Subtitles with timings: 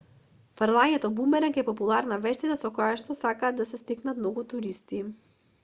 [0.61, 5.07] фрлањето бумеранг е популарна вештина со којашто сакаат да се стекнат многу туристи